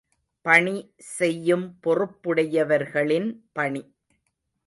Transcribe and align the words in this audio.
பணி 0.45 0.73
செய்யும் 1.09 1.65
பொறுப்புடையவர்களின் 1.83 3.29
பணி. 3.53 3.83